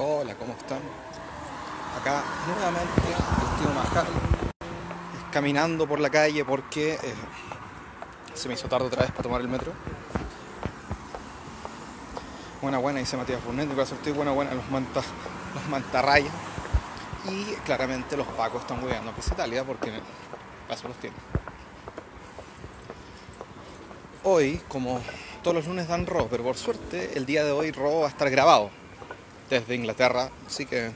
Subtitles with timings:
[0.00, 0.78] Hola, ¿cómo están?
[2.00, 4.06] Acá nuevamente el tío Majal
[5.32, 7.14] caminando por la calle porque eh,
[8.32, 9.72] se me hizo tarde otra vez para tomar el metro.
[12.62, 15.02] Buena, buena, dice Matías Fournet, mi estoy buena, buena, los, manta,
[15.54, 16.32] los mantarrayas.
[17.28, 19.90] Y claramente los pacos están hueando a Italia porque
[20.68, 21.16] paso los tiene.
[24.22, 25.00] Hoy, como
[25.42, 28.10] todos los lunes dan Raw, pero por suerte el día de hoy Raw va a
[28.10, 28.77] estar grabado
[29.48, 30.90] desde Inglaterra, así que...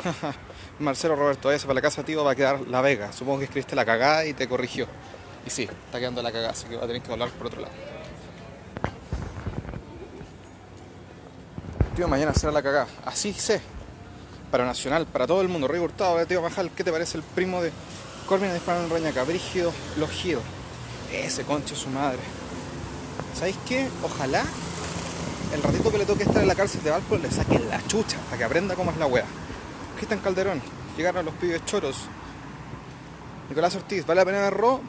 [0.78, 3.12] Marcelo Roberto, ese para la casa tío va a quedar La Vega.
[3.12, 4.86] Supongo que escribiste la cagada y te corrigió.
[5.46, 7.60] Y sí, está quedando la cagada, así que va a tener que hablar por otro
[7.60, 7.74] lado.
[11.94, 12.86] Tío, mañana será la cagada.
[13.04, 13.60] Así sé.
[14.50, 15.68] Para Nacional, para todo el mundo.
[15.68, 17.72] Rey Hurtado, tío Majal, ¿qué te parece el primo de
[18.26, 19.22] Corvin disparando en Rañaca?
[19.24, 20.40] Brígido Logido.
[21.12, 22.20] Ese concho su madre.
[23.34, 23.88] ¿Sabéis qué?
[24.02, 24.44] Ojalá
[25.52, 28.18] el ratito que le toque estar en la cárcel de Valpo le saquen la chucha
[28.26, 29.24] para que aprenda cómo es la wea.
[29.96, 30.62] Cristian Calderón,
[30.96, 31.96] llegaron los pibes choros.
[33.48, 34.80] Nicolás Ortiz, ¿vale la pena ver Raw?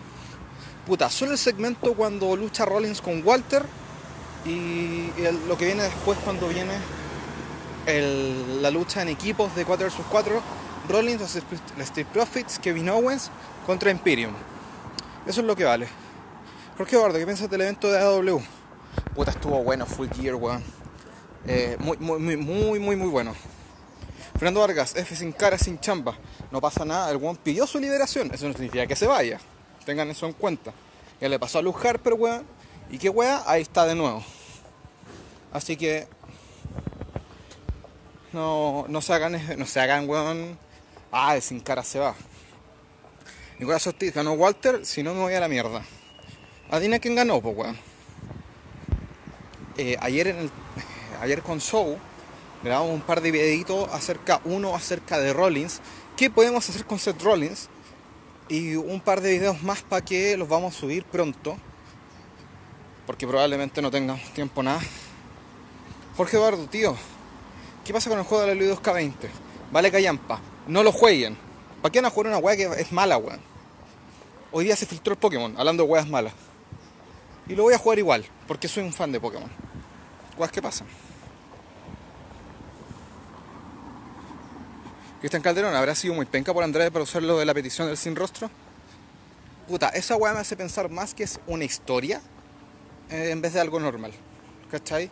[0.85, 3.65] Puta, solo el segmento cuando lucha Rollins con Walter
[4.45, 5.09] y,
[5.47, 6.73] lo que viene después cuando viene
[8.61, 10.41] la lucha en equipos de 4 vs 4.
[10.89, 13.31] Rollins, los Street Profits, Kevin Owens
[13.65, 14.33] contra Imperium.
[15.25, 15.87] Eso es lo que vale.
[16.77, 18.41] Jorge Eduardo, ¿qué piensas del evento de AW?
[19.15, 20.63] Puta, estuvo bueno, full gear, weón.
[21.45, 23.35] Eh, muy, muy, muy, muy, muy, muy bueno.
[24.33, 26.17] Fernando Vargas, F sin cara, sin chamba.
[26.49, 28.33] No pasa nada, el weón pidió su liberación.
[28.33, 29.39] Eso no significa que se vaya.
[29.85, 30.71] Tengan eso en cuenta.
[31.19, 32.45] Ya le pasó a Luz Harper, weón.
[32.89, 34.23] Y qué weón, ahí está de nuevo.
[35.51, 36.07] Así que.
[38.31, 40.57] No, no se hagan, no se hagan, weón.
[41.11, 42.15] Ah, sin cara se va.
[43.59, 45.83] Nicolás Ortiz ganó Walter, si no me voy a la mierda.
[46.71, 47.90] Adina quién ganó, pues weón.
[49.77, 50.51] Eh, ayer, en el,
[51.21, 51.97] ayer con Show
[52.63, 55.81] grabamos un par de videitos acerca, uno acerca de Rollins,
[56.15, 57.69] qué podemos hacer con Seth Rollins
[58.49, 61.57] y un par de videos más para que los vamos a subir pronto,
[63.07, 64.81] porque probablemente no tengamos tiempo nada.
[66.17, 66.95] Jorge Eduardo, tío,
[67.83, 69.13] ¿qué pasa con el juego de la Lui 2K20?
[69.71, 71.37] Vale callampa, no lo jueguen.
[71.81, 73.39] ¿Para qué van a jugar una weá que es mala, weón?
[74.51, 76.33] Hoy día se filtró el Pokémon, hablando de weas malas.
[77.47, 79.49] Y lo voy a jugar igual, porque soy un fan de Pokémon.
[80.41, 80.85] ¿Cuál que pasa?
[85.19, 88.15] Cristian Calderón, ¿habrá sido muy penca por Andrade para usarlo de la petición del sin
[88.15, 88.49] rostro?
[89.67, 92.23] Puta, esa weá me hace pensar más que es una historia
[93.11, 94.13] eh, en vez de algo normal.
[94.71, 95.11] ¿Cachai?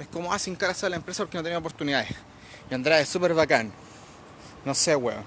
[0.00, 2.10] Es como, ah, sin cara a la empresa porque no tenía oportunidades.
[2.68, 3.70] Y Andrade es súper bacán.
[4.64, 5.22] No sé, weón.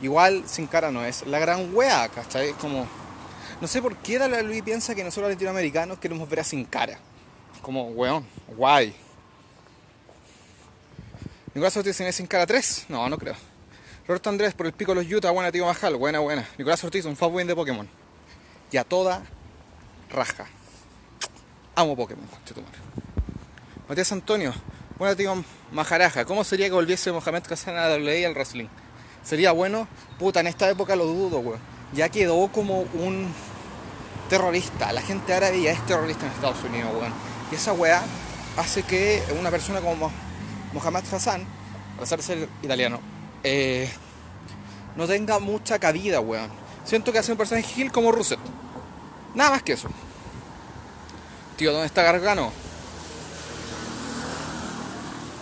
[0.00, 2.48] Igual sin cara no es la gran weá, ¿cachai?
[2.48, 2.88] Es como
[3.60, 6.98] no sé por qué la Luis piensa que nosotros latinoamericanos queremos ver a sin cara.
[7.62, 8.94] Como, weón, guay.
[11.54, 12.86] Nicolás Ortiz tiene sin cara 3?
[12.88, 13.34] No, no creo.
[14.06, 16.48] Roberto Andrés por el pico de los Utah, buena tío Majal, buena, buena.
[16.58, 17.88] Nicolás Ortiz, un fanboy de Pokémon.
[18.70, 19.22] Y a toda
[20.10, 20.46] raja.
[21.74, 22.26] Amo Pokémon,
[23.88, 24.52] Matías Antonio,
[24.98, 26.24] buena tío Majaraja.
[26.24, 28.68] ¿Cómo sería que volviese Mohamed Kazan a WWE al wrestling?
[29.22, 29.88] Sería bueno,
[30.18, 33.28] puta, en esta época lo dudo, weón ya quedó como un
[34.28, 34.92] terrorista.
[34.92, 37.12] La gente árabe ya es terrorista en Estados Unidos, weón.
[37.50, 38.02] Y esa weá
[38.56, 40.10] hace que una persona como
[40.72, 41.46] Mohamed Hassan,
[41.96, 43.00] a pesar de ser italiano,
[43.44, 43.88] eh,
[44.96, 46.50] no tenga mucha cabida, weón.
[46.84, 48.38] Siento que hace un personaje gil como Russell.
[49.34, 49.88] Nada más que eso.
[51.56, 52.52] Tío, ¿dónde está Gargano?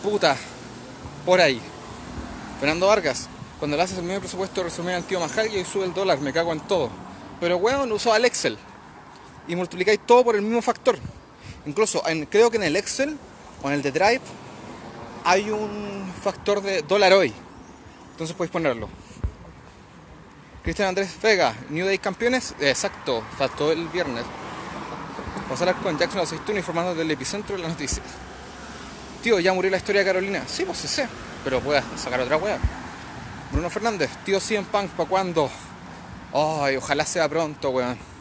[0.02, 0.36] Puta.
[1.24, 1.60] Por ahí.
[2.60, 3.28] Fernando Vargas.
[3.58, 6.20] Cuando le haces el mismo presupuesto de resumir al tío Majal y sube el dólar,
[6.20, 6.90] me cago en todo.
[7.40, 8.58] Pero weón, usó el Excel.
[9.46, 10.98] Y multiplicáis todo por el mismo factor.
[11.66, 13.18] Incluso creo que en el Excel
[13.62, 14.20] o en el de Drive
[15.24, 17.32] hay un factor de dólar hoy.
[18.12, 18.88] Entonces podéis ponerlo.
[20.62, 22.54] Cristian Andrés Vega, New Day campeones.
[22.60, 24.24] Exacto, faltó el viernes.
[25.50, 28.02] A hablar con Jackson Aceituna informando del epicentro de la noticia.
[29.22, 30.42] Tío, ya murió la historia de Carolina.
[30.46, 31.06] Sí, pues sí sé,
[31.44, 32.58] pero puedes sacar otra weá.
[33.52, 35.50] Bruno Fernández, tío en Punk, ¿para cuándo?
[36.32, 38.13] Ay, ojalá sea pronto, weón.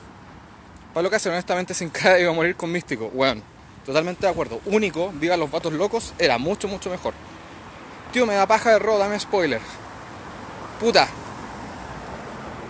[0.93, 3.41] Pablo hace honestamente, sin cara iba a morir con Místico, weón.
[3.85, 4.61] Totalmente de acuerdo.
[4.65, 7.13] Único, viva los vatos locos, era mucho, mucho mejor.
[8.11, 9.59] Tío, me da paja de rodo, dame spoiler.
[10.79, 11.07] Puta.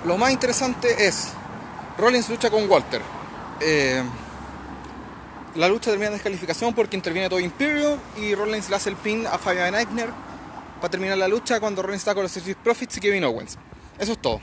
[0.06, 1.34] Lo más interesante es,
[1.98, 3.02] Rollins lucha con Walter.
[3.60, 4.04] Eh,
[5.56, 9.28] la lucha termina en descalificación porque interviene todo Imperium y Rollins le hace el pin
[9.28, 10.10] a Fabian Eichner
[10.82, 13.58] para terminar la lucha cuando Rollins está con los Street Profits y Kevin Owens.
[14.00, 14.42] Eso es todo.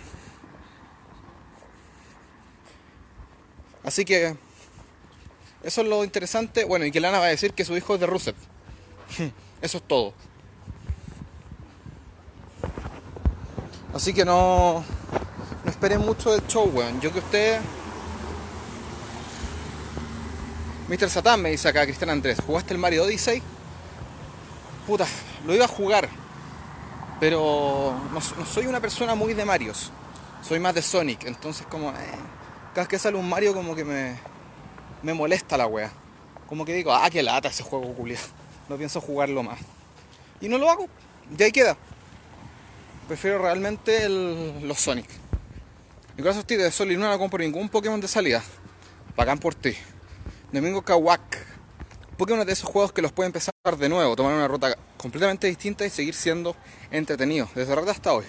[3.91, 4.37] Así que
[5.65, 6.65] Eso es lo interesante.
[6.65, 8.37] Bueno, y que Lana va a decir que su hijo es de Rusev.
[9.61, 10.15] Eso es todo.
[13.93, 14.85] Así que no,
[15.65, 17.01] no esperen mucho del show, weón.
[17.01, 17.61] Yo que usted.
[20.89, 21.11] Mr.
[21.11, 23.43] Satan me dice acá, Cristian Andrés, ¿jugaste el Mario Odyssey?
[24.87, 25.09] Puta,
[25.45, 26.09] lo iba a jugar.
[27.19, 29.91] Pero no, soy una persona muy de Marios.
[30.47, 31.25] Soy más de Sonic.
[31.25, 31.91] Entonces como...
[31.91, 32.40] Eh,
[32.71, 34.17] cada vez que sale un Mario como que me,
[35.03, 35.91] me molesta la wea.
[36.49, 38.27] Como que digo, ah, qué lata ese juego, culiado.
[38.69, 39.59] No pienso jugarlo más.
[40.41, 40.89] Y no lo hago.
[41.37, 41.77] Y ahí queda.
[43.07, 45.09] Prefiero realmente los Sonic.
[46.17, 48.43] Mi caso estoy de Sol y no la compro ningún Pokémon de salida.
[49.17, 49.75] Pagan por ti.
[50.53, 51.39] Domingo Kawak.
[52.17, 55.47] Pokémon es de esos juegos que los puede empezar de nuevo, tomar una ruta completamente
[55.47, 56.55] distinta y seguir siendo
[56.91, 57.49] entretenido.
[57.55, 58.25] Desde rata hasta hoy.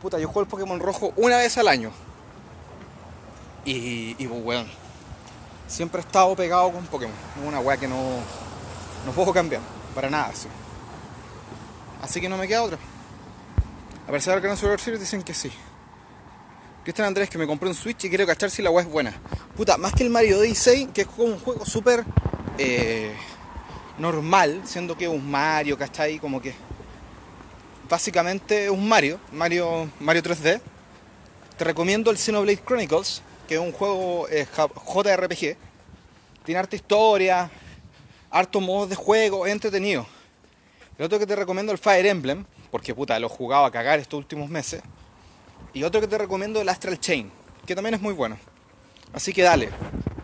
[0.00, 1.92] Puta, yo juego el Pokémon rojo una vez al año.
[3.64, 4.68] Y, y bueno,
[5.66, 7.14] siempre he estado pegado con Pokémon.
[7.40, 8.18] Es una weá que no,
[9.06, 9.62] no puedo cambiar.
[9.94, 10.48] Para nada, así.
[12.02, 12.78] Así que no me queda otra.
[14.08, 15.50] A pesar de que no soy Series dicen que sí.
[16.82, 19.14] Cristian Andrés que me compré un Switch y quiero cachar si la weá es buena.
[19.56, 22.04] Puta, más que el Mario Odyssey, que es como un juego súper
[22.58, 23.12] eh,
[23.98, 26.18] normal, siendo que es un Mario, ¿cachai?
[26.18, 26.54] Como que
[27.88, 30.60] básicamente es un Mario, Mario, Mario 3D.
[31.58, 35.56] Te recomiendo el Xenoblade Chronicles, que es un juego eh, JRPG.
[36.44, 37.50] Tiene harta historia,
[38.30, 40.06] hartos modos de juego, es entretenido.
[40.96, 43.98] El otro que te recomiendo el Fire Emblem, porque puta, lo he jugado a cagar
[43.98, 44.82] estos últimos meses.
[45.74, 47.28] Y otro que te recomiendo el Astral Chain,
[47.66, 48.38] que también es muy bueno.
[49.12, 49.70] Así que dale.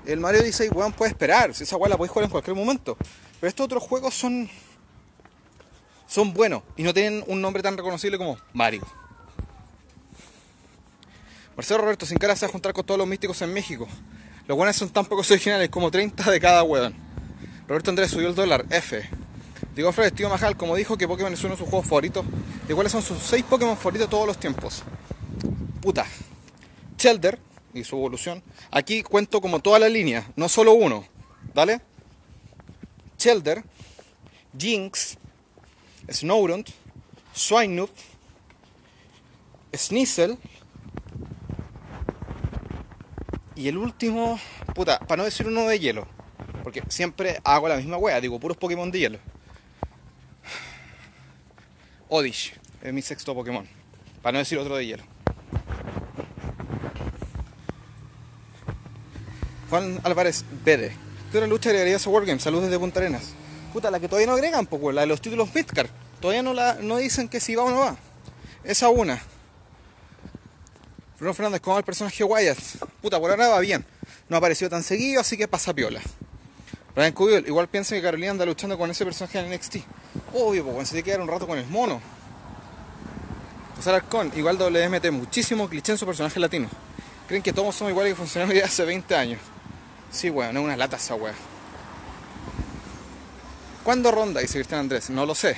[0.07, 1.53] El Mario dice, weón, puede esperar.
[1.53, 2.97] Si esa weá la puedes jugar en cualquier momento.
[3.41, 4.49] Pero estos otros juegos son.
[6.07, 6.63] Son buenos.
[6.77, 8.87] Y no tienen un nombre tan reconocible como Mario.
[11.57, 13.89] Marcelo Roberto, sin cara se va a juntar con todos los místicos en México.
[14.47, 16.95] Los buenos son tan pocos originales como 30 de cada weón.
[17.67, 18.67] Roberto Andrés subió el dólar.
[18.71, 19.09] F.
[19.75, 22.25] Digo Fred, tío Majal, como dijo que Pokémon es uno de sus juegos favoritos.
[22.69, 24.83] ¿De cuáles son sus 6 Pokémon favoritos de todos los tiempos?
[25.81, 26.07] Puta.
[26.99, 27.39] Shelder,
[27.77, 28.43] y su evolución.
[28.71, 31.07] Aquí cuento como toda la línea, no solo uno.
[31.55, 31.81] ¿Dale?
[33.19, 33.63] Chelder,
[34.57, 35.17] Jinx,
[36.11, 36.71] Snowrunt,
[37.35, 37.91] Swinub,
[39.75, 40.39] Sneasel.
[43.57, 44.39] Y el último,
[44.75, 46.07] puta, para no decir uno de hielo.
[46.63, 49.19] Porque siempre hago la misma wea, digo puros Pokémon de hielo.
[52.09, 53.67] Odish es mi sexto Pokémon.
[54.21, 55.03] Para no decir otro de hielo.
[59.71, 60.95] Juan Álvarez Bede.
[61.33, 62.41] ¿Qué otra lucha agregarías a Wargame?
[62.41, 63.33] Saludos desde Punta Arenas.
[63.73, 65.89] Puta, la que todavía no agregan, pues, la de los títulos Midcar.
[66.21, 67.97] Todavía no, la, no dicen que si va o no va.
[68.65, 69.21] Esa una.
[71.19, 72.59] Bruno Fernández, ¿cómo va el personaje Wyatt?
[73.01, 73.85] Puta, por ahora va bien.
[74.29, 76.01] No ha aparecido tan seguido, así que pasa piola.
[76.95, 79.77] Brian Cubiel, igual piensa que Carolina anda luchando con ese personaje en NXT.
[80.35, 82.03] Obvio, pues, se tiene que quedar un rato con el mono.
[83.77, 86.69] José Arcón, igual WMT, muchísimo cliché en su personaje latino.
[87.29, 89.41] Creen que todos somos iguales que funcionamos ya hace 20 años.
[90.11, 91.35] Sí, weón, no es una lata esa weá.
[93.85, 94.41] ¿Cuándo ronda?
[94.41, 95.11] Dice Cristian Andrés.
[95.11, 95.57] No lo sé.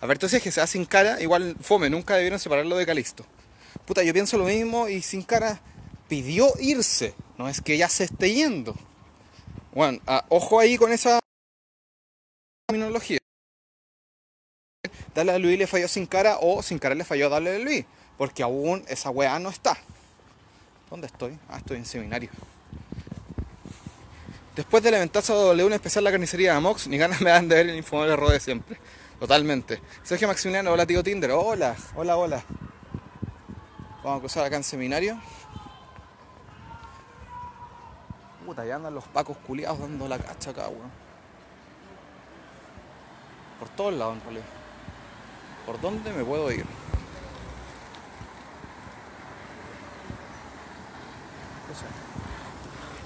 [0.00, 3.24] A ver, entonces que se da sin cara, igual fome, nunca debieron separarlo de Calisto.
[3.86, 5.60] Puta, yo pienso lo mismo y sin cara
[6.08, 7.14] pidió irse.
[7.36, 8.74] No es que ya se esté yendo.
[9.72, 11.18] Bueno, ah, ojo ahí con esa
[12.66, 13.18] terminología.
[15.14, 17.58] Dale a Luis le falló sin cara o sin cara le falló a darle a
[17.58, 17.84] Luis.
[18.16, 19.76] Porque aún esa weá no está.
[20.88, 21.38] ¿Dónde estoy?
[21.48, 22.30] Ah, estoy en seminario.
[24.54, 27.56] Después del eventazo W, un especial la carnicería de Mox, ni ganas me dan de
[27.56, 28.78] ver el informe de siempre.
[29.18, 29.80] Totalmente.
[30.04, 31.32] Sergio Maximiliano, hola tío Tinder.
[31.32, 32.44] Hola, hola, hola.
[34.04, 35.18] Vamos a cruzar acá en seminario.
[38.44, 40.92] Puta, ya andan los pacos culiados dando la cacha acá, weón.
[43.58, 44.44] Por todos lados en realidad.
[45.64, 46.66] ¿Por dónde me puedo ir?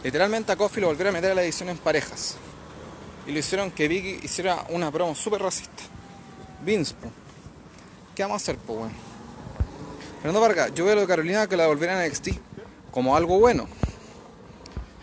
[0.03, 2.37] Literalmente a Coffee lo volvieron a meter a la edición en parejas.
[3.25, 5.85] Y lo hicieron que Vicky hiciera una promo súper racista.
[6.65, 6.97] Vince,
[8.17, 9.08] ¿qué vamos a hacer, po, weón?
[10.19, 12.29] Fernando Vargas, yo veo lo de Carolina que la volvieran a NXT
[12.91, 13.69] como algo bueno.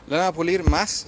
[0.08, 1.08] La van a pulir más.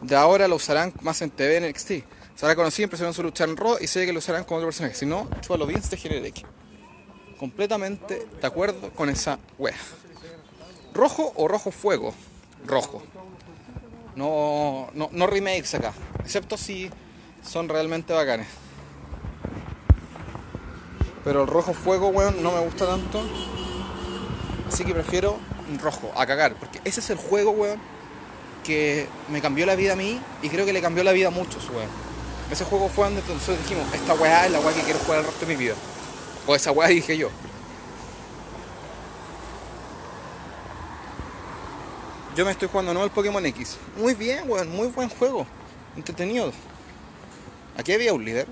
[0.00, 1.90] De ahora lo usarán más en TV en NXT.
[2.34, 4.68] Se hará conocido, empezaron su lucha en Raw y sé que lo usarán como otro
[4.68, 4.94] personaje.
[4.94, 6.44] Si no, chúpalo bien, de Generic.
[7.38, 9.76] Completamente de acuerdo con esa wea.
[10.92, 12.12] ¿Rojo o rojo fuego?
[12.66, 13.02] rojo.
[14.14, 16.90] No, no, no remakes acá, excepto si
[17.42, 18.46] son realmente bacanes.
[21.24, 23.22] Pero el rojo fuego, weón, no me gusta tanto.
[24.68, 25.38] Así que prefiero
[25.80, 26.54] rojo, a cagar.
[26.54, 27.78] Porque ese es el juego, weón,
[28.62, 31.30] porque me cambió la vida a mí y creo que le cambió la vida a
[31.30, 31.88] muchos, weón.
[32.48, 35.26] Ese juego fue donde nosotros dijimos, esta weá es la weá que quiero jugar el
[35.26, 35.74] resto de mi vida.
[36.46, 37.28] O esa weá dije yo.
[42.36, 43.78] Yo me estoy jugando nuevo el Pokémon X.
[43.96, 45.44] Muy bien, weón, muy buen juego.
[45.96, 46.52] Entretenido.
[47.76, 48.46] Aquí había un líder.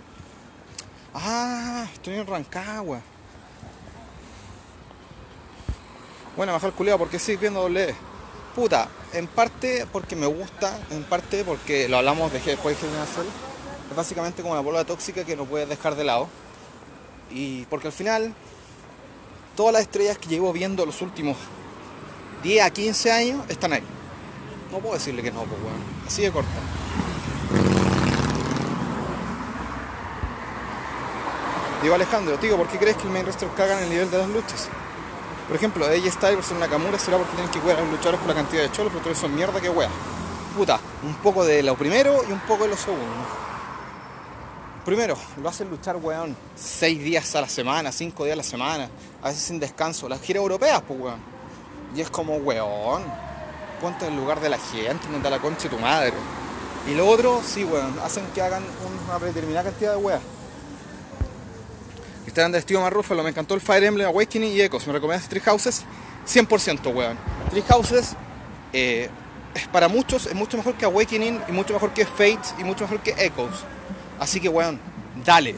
[1.15, 3.01] Ah, estoy en Rancagua.
[6.37, 7.91] Bueno, bajar el culiado porque sí viendo doble.
[7.91, 7.95] E.
[8.55, 13.25] Puta, en parte porque me gusta, en parte porque lo hablamos de después de Hacer.
[13.91, 16.29] Es básicamente como una bola tóxica que no puedes dejar de lado.
[17.31, 18.35] Y porque al final,
[19.57, 21.37] todas las estrellas que llevo viendo los últimos
[22.43, 23.83] 10 a 15 años están ahí.
[24.71, 25.79] No puedo decirle que no, pues bueno.
[26.07, 26.51] Así de corta.
[31.83, 34.19] Digo Alejandro, tío, ¿por qué crees que el main roster caga en el nivel de
[34.19, 34.69] las luchas?
[35.47, 38.29] Por ejemplo, ella Styles versus Nakamura será porque tienen que cuidar a los luchadores por
[38.29, 39.89] la cantidad de cholos, pero todos son mierda que wea.
[40.57, 43.05] Puta, un poco de lo primero y un poco de lo segundo.
[44.85, 48.91] Primero, lo hacen luchar, weón, seis días a la semana, cinco días a la semana,
[49.23, 50.09] a veces sin descanso.
[50.09, 51.21] Las giras europeas, pues, weón.
[51.97, 53.03] Y es como, weón,
[53.81, 56.13] ponte en el lugar de la gente, no da la concha de tu madre.
[56.87, 58.63] Y lo otro, sí, weón, hacen que hagan
[59.09, 60.21] una predeterminada cantidad de weas.
[62.23, 64.87] Cristian de Steve Marrúfalo, me encantó el Fire Emblem Awakening y Echoes.
[64.87, 65.85] ¿Me recomiendas Tree Houses?
[66.27, 67.17] 100%, weón.
[67.51, 68.15] Tree Houses
[68.73, 69.09] eh,
[69.73, 73.01] para muchos, es mucho mejor que Awakening y mucho mejor que Fate y mucho mejor
[73.01, 73.65] que Echoes.
[74.19, 74.79] Así que, weón,
[75.25, 75.57] dale.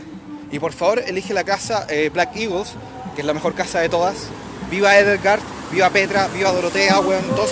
[0.51, 2.75] Y por favor, elige la casa eh, Black Eagles,
[3.15, 4.29] que es la mejor casa de todas.
[4.71, 5.41] Viva Edgar,
[5.71, 7.51] viva Petra, viva Dorotea, weón, todos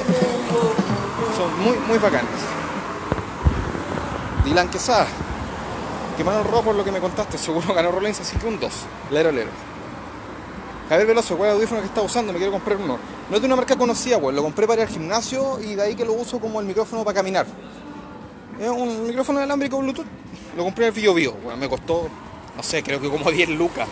[1.37, 2.31] son muy, muy bacanes.
[4.45, 5.07] Dylan Quesada
[6.29, 8.73] el Rojo por lo que me contaste, seguro ganó Rollins, así que un 2.
[9.11, 9.51] Lero, lero.
[10.89, 12.33] Javier Veloso, ¿cuál audífono que está usando?
[12.33, 12.99] Me quiero comprar uno.
[13.29, 14.35] No es de una marca conocida, pues.
[14.35, 17.05] Lo compré para ir al gimnasio y de ahí que lo uso como el micrófono
[17.05, 17.47] para caminar.
[18.59, 20.07] Es un micrófono inalámbrico Bluetooth.
[20.57, 21.33] Lo compré en el Bio Bio.
[21.33, 22.09] Bueno, me costó,
[22.57, 23.89] no sé, creo que como 10 lucas.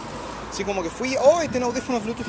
[0.50, 2.26] Así como que fui, oh, este audífono Bluetooth.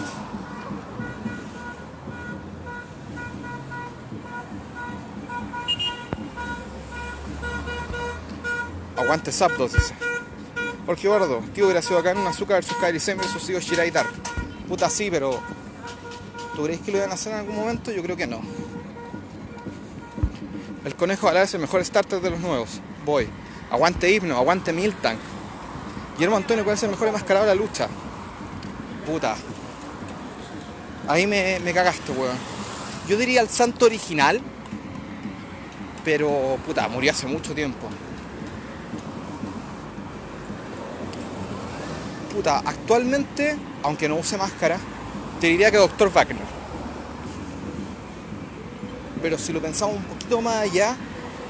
[9.00, 9.94] Aguante Zapdos, dice.
[10.86, 14.10] Jorge Gordo, tío, hubiera sido acá en un azúcar versus Kairi versus Sigo Shirai Dark.
[14.68, 15.40] Puta, sí, pero.
[16.56, 17.92] ¿Tú crees que lo iban a hacer en algún momento?
[17.92, 18.42] Yo creo que no.
[20.84, 22.82] El conejo la es el mejor starter de los nuevos.
[23.06, 23.30] Voy.
[23.72, 25.20] Aguante Hipno, aguante Miltank.
[26.16, 27.88] Guillermo Antonio, ¿cuál es el mejor enmascarado de la lucha?
[29.06, 29.38] Puta.
[31.08, 32.36] Ahí me, me cagaste, weón.
[33.08, 34.42] Yo diría el santo original.
[36.04, 37.88] Pero, puta, murió hace mucho tiempo.
[42.48, 44.78] Actualmente, aunque no use máscara,
[45.40, 46.12] te diría que Dr.
[46.12, 46.60] Wagner.
[49.22, 50.96] Pero si lo pensamos un poquito más allá,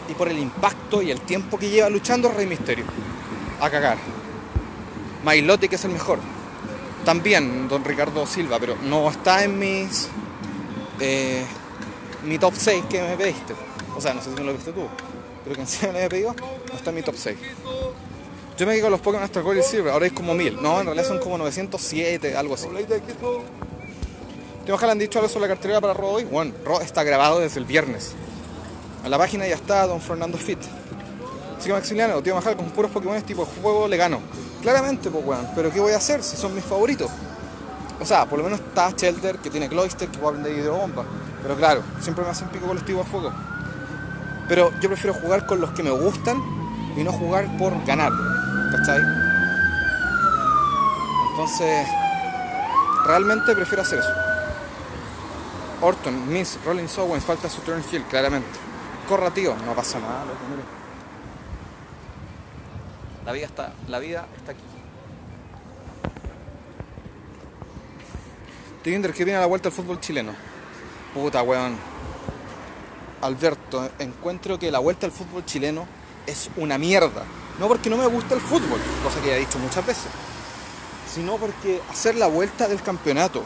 [0.09, 2.85] y por el impacto y el tiempo que lleva luchando, Rey Misterio.
[3.61, 3.97] A cagar.
[5.23, 6.19] Mailotti, que es el mejor.
[7.05, 10.07] También Don Ricardo Silva, pero no está en mis.
[10.99, 11.45] Eh,
[12.25, 13.53] mi top 6 que me pediste.
[13.95, 14.87] O sea, no sé si me lo viste tú,
[15.43, 16.35] pero que encima me había pedido,
[16.69, 17.37] no está en mi top 6.
[18.59, 20.61] Yo me quedo con los Pokémon hasta Gold y Silver, ahora es como 1000.
[20.61, 22.67] No, en realidad son como 907, algo así.
[24.65, 26.25] ¿Te ojalá han dicho algo sobre la cartera para Ro hoy?
[26.25, 28.15] Bueno, Ro está grabado desde el viernes.
[29.05, 30.59] En la página ya está Don Fernando Fit.
[31.57, 34.19] Así que Maximiliano, tío Majal, con puros Pokémon tipo juego le gano.
[34.61, 37.09] Claramente, pues weón, pero ¿qué voy a hacer si son mis favoritos?
[38.01, 41.05] O sea, por lo menos está Shelter, que tiene Cloyster, que puede aprender bomba.
[41.41, 43.31] Pero claro, siempre me hacen pico con los tipos de fuego.
[44.49, 46.43] Pero yo prefiero jugar con los que me gustan
[46.97, 48.11] y no jugar por ganar.
[48.71, 49.01] ¿Cachai?
[51.31, 51.87] Entonces,
[53.05, 54.13] realmente prefiero hacer eso.
[55.81, 58.49] Orton, Miss, Rolling Owens, falta su turn claramente.
[59.07, 60.25] Corra, tío, no pasa nada,
[63.25, 64.61] La vida está, la vida está aquí.
[68.83, 70.33] Tinder, que viene a la vuelta al fútbol chileno.
[71.13, 71.77] Puta, weón.
[73.21, 75.85] Alberto, encuentro que la vuelta al fútbol chileno
[76.25, 77.23] es una mierda.
[77.59, 80.07] No porque no me gusta el fútbol, cosa que ya he dicho muchas veces,
[81.13, 83.43] sino porque hacer la vuelta del campeonato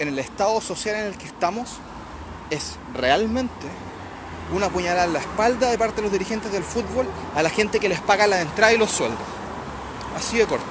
[0.00, 1.76] en el estado social en el que estamos
[2.50, 3.66] es realmente
[4.52, 7.78] una puñalada en la espalda de parte de los dirigentes del fútbol a la gente
[7.78, 9.20] que les paga la entrada y los sueldos.
[10.16, 10.64] Así de corta.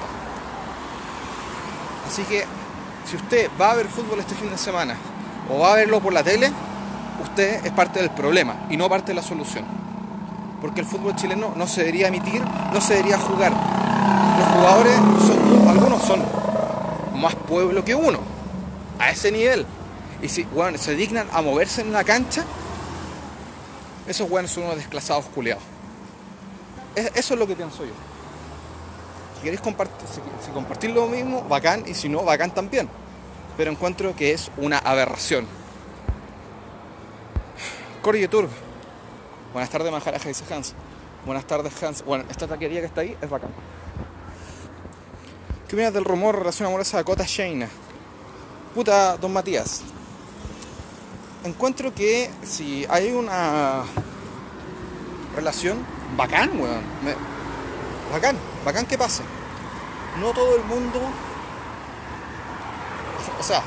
[2.06, 2.46] Así que
[3.10, 4.98] si usted va a ver fútbol este fin de semana
[5.50, 6.52] o va a verlo por la tele,
[7.24, 9.85] usted es parte del problema y no parte de la solución
[10.66, 12.42] porque el fútbol chileno no se debería emitir,
[12.74, 13.52] no se debería jugar.
[13.52, 14.96] Los jugadores,
[15.28, 16.24] son, algunos son
[17.22, 18.18] más pueblo que uno,
[18.98, 19.64] a ese nivel.
[20.24, 22.44] Y si bueno, se dignan a moverse en la cancha,
[24.08, 25.62] Esos weones son unos desclasados culeados.
[26.96, 27.94] Eso es lo que pienso yo.
[29.36, 30.08] Si queréis compartir,
[30.44, 32.90] si, compartir lo mismo, bacán, y si no, bacán también.
[33.56, 35.46] Pero encuentro que es una aberración.
[38.02, 38.65] Corey Turb.
[39.56, 40.74] Buenas tardes, Majaraja, dice Hans.
[41.26, 42.04] Buenas tardes, Hans.
[42.04, 43.52] Bueno, esta taquería que está ahí es bacán.
[45.66, 47.70] ¿Qué opinas del rumor relación amorosa de Cota Shayna?
[48.74, 49.84] Puta, don Matías.
[51.46, 53.84] Encuentro que si hay una
[55.38, 55.86] relación,
[56.18, 56.84] bacán, weón.
[58.12, 58.36] Bacán,
[58.66, 59.24] bacán que pase.
[60.20, 61.00] No todo el mundo.
[63.40, 63.64] O sea,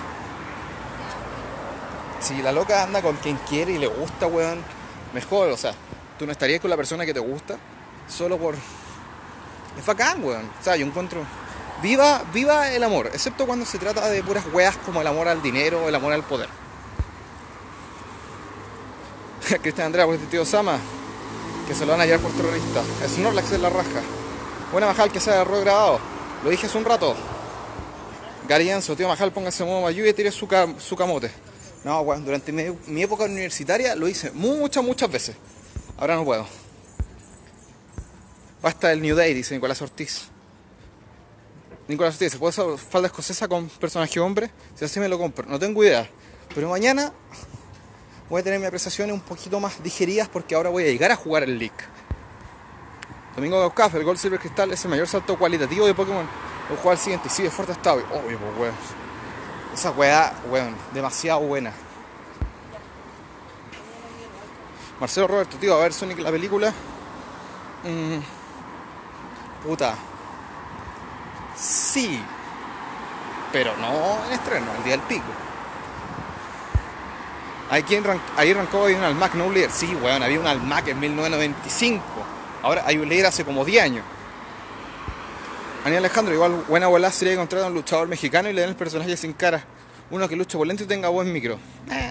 [2.21, 4.63] si la loca anda con quien quiere y le gusta, weón,
[5.13, 5.75] mejor, o sea,
[6.19, 7.59] tú no estarías con la persona que te gusta
[8.09, 8.55] solo por.
[9.79, 10.51] Es bacán, weón.
[10.61, 11.25] O sea, yo encuentro
[11.83, 15.41] Viva, viva el amor, excepto cuando se trata de puras weas como el amor al
[15.41, 16.49] dinero o el amor al poder.
[19.63, 20.79] Cristian Andrea, pues tío Sama,
[21.69, 22.83] que se lo van a llevar por terrorista.
[23.05, 24.01] Es Snorlax en la raja.
[24.73, 26.01] Buena Majal que sea error grabado.
[26.43, 27.15] Lo dije hace un rato.
[28.49, 30.49] Garienzo, tío Majal, póngase modo Mayu y tire su,
[30.79, 31.31] su camote.
[31.89, 35.37] No, weón, durante mi, época universitaria lo hice muchas, muchas veces.
[35.97, 36.47] Ahora no puedo.
[38.61, 40.29] Basta el New Day, dice Nicolás Ortiz.
[41.89, 44.51] Nicolás Ortiz, ¿se puede hacer falda escocesa con personaje hombre?
[44.75, 45.49] Si así me lo compro.
[45.49, 46.07] No tengo idea.
[46.55, 47.11] Pero mañana
[48.29, 51.17] voy a tener mis apreciaciones un poquito más digeridas porque ahora voy a llegar a
[51.17, 51.73] jugar el League.
[53.35, 56.29] Domingo Gaucaf, el Gold Silver Crystal es el mayor salto cualitativo de Pokémon.
[56.69, 58.03] Voy a jugar al siguiente y sigue fuerte estado.
[58.13, 59.08] Obvio, pues weón.
[59.79, 61.73] Esa weá, weón, demasiado buena.
[64.99, 66.73] Marcelo Roberto, tío, a ver Sonic la película.
[67.85, 68.19] Mm,
[69.65, 69.95] puta,
[71.57, 72.21] Sí,
[73.53, 75.31] pero no en estreno, el día del pico.
[77.71, 77.85] Ahí
[78.51, 79.71] arrancó hay un Almac, no un líder.
[79.71, 82.03] Sí, weón, había un Almac en 1995.
[82.65, 84.05] Ahora hay un líder hace como 10 años.
[85.85, 88.77] Daniel Alejandro, igual buena abuela sería encontrar a un luchador mexicano y le den el
[88.77, 89.65] personaje sin cara.
[90.11, 91.59] Uno que luche por y tenga buen micro.
[91.91, 92.11] Eh.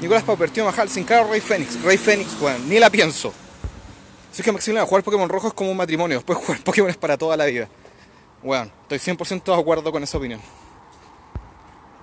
[0.00, 1.82] Nicolás Pauper, tío Majal, sin cara Rey Fénix.
[1.82, 3.32] Rey Fénix, weón, ni la pienso.
[4.32, 6.96] Si es que Maximiliano, jugar Pokémon rojo es como un matrimonio, después jugar Pokémon es
[6.96, 7.68] para toda la vida.
[8.42, 10.40] Bueno, estoy 100% de acuerdo con esa opinión.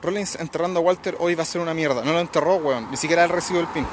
[0.03, 2.03] Rollins enterrando a Walter hoy va a ser una mierda.
[2.03, 2.91] No lo enterró, weón.
[2.91, 3.87] Ni siquiera él recibió el pin.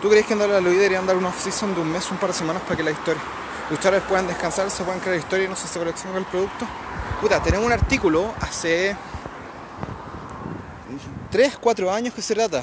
[0.00, 2.30] ¿Tú crees que andar a los deberían dar una off-season de un mes, un par
[2.30, 3.22] de semanas para que la historia...
[3.70, 6.66] Luchadores puedan descansar, se puedan crear historia y no se se con el producto?
[7.20, 8.94] Puta, tenemos un artículo hace
[11.30, 12.62] 3, 4 años que se trata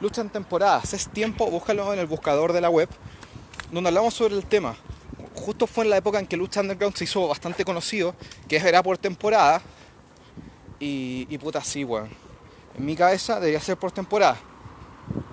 [0.00, 0.92] lucha en temporadas.
[0.92, 2.88] Es tiempo, búscalo en el buscador de la web,
[3.70, 4.76] donde hablamos sobre el tema.
[5.34, 8.14] Justo fue en la época en que Lucha Underground se hizo bastante conocido,
[8.48, 9.60] que era por temporada.
[10.80, 12.08] Y, y puta, sí, weón.
[12.76, 14.36] En mi cabeza debería ser por temporada.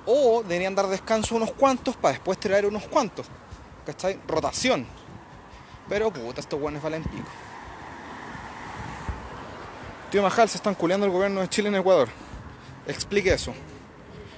[0.05, 3.27] O deberían dar descanso unos cuantos para después traer unos cuantos.
[3.85, 4.19] ¿Cachai?
[4.27, 4.85] Rotación.
[5.89, 7.27] Pero puta, estos weones valen pico.
[10.11, 12.07] Tío Majal, se están culeando el gobierno de Chile en Ecuador.
[12.87, 13.53] Explique eso.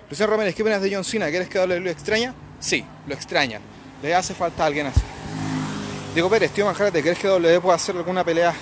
[0.10, 1.30] Luciano Ramírez, ¿qué opinas de John Cena?
[1.30, 2.34] ¿Quieres que lo extraña?
[2.60, 3.60] Sí, lo extraña.
[4.02, 5.02] Le hace falta alguien así.
[6.14, 8.54] Diego Pérez, tío Manjarate, ¿crees que WWE puede hacer alguna pelea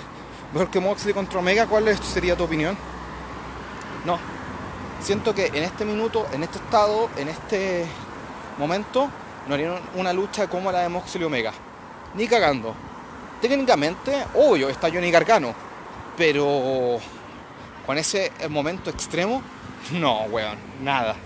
[0.52, 1.66] mejor que Moxley contra Omega?
[1.66, 2.76] ¿Cuál sería tu opinión?
[4.04, 4.18] No.
[5.00, 7.84] Siento que en este minuto, en este estado, en este
[8.58, 9.08] momento,
[9.48, 11.52] no harían una lucha como la de Moxley Omega.
[12.14, 12.74] Ni cagando.
[13.40, 15.54] Técnicamente, obvio, está Johnny Gargano.
[16.16, 16.98] Pero
[17.86, 19.42] con ese momento extremo,
[19.92, 21.16] no, weón, nada.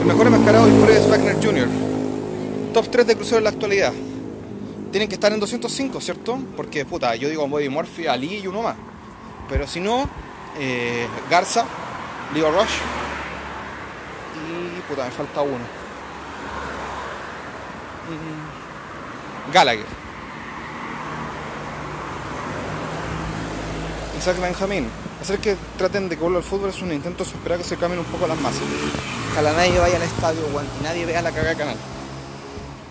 [0.00, 1.68] El mejor enmascarado por es Wagner Jr.
[2.74, 3.92] Top 3 de crucero en la actualidad.
[4.90, 6.38] Tienen que estar en 205, ¿cierto?
[6.56, 8.76] Porque, puta, yo digo Body Murphy, Ali y uno más.
[9.48, 10.08] Pero si no,
[10.58, 11.64] eh, Garza,
[12.34, 13.01] Leo Rush
[14.88, 15.64] puta, me falta uno.
[18.08, 19.86] Mm, Gallagher.
[24.18, 24.88] Isaac Benjamín.
[25.20, 28.06] Hacer que traten de vuelva al fútbol es un intento esperar que se cambien un
[28.06, 28.62] poco las masas.
[29.32, 31.76] Ojalá nadie vaya al estadio, weón, y nadie vea la cagada de canal.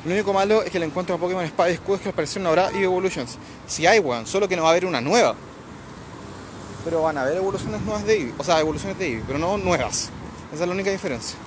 [0.06, 2.47] Lo único malo es que el encuentro de Pokémon Espada y Escudo es que aparecieron
[2.47, 3.38] ahora y Evolutions.
[3.67, 5.36] Si hay, weón, solo que no va a haber una nueva.
[6.84, 8.34] Pero van a haber evoluciones nuevas de Eevee.
[8.38, 10.10] O sea, evoluciones de Eevee, pero no nuevas.
[10.51, 11.38] Esa es la única diferencia.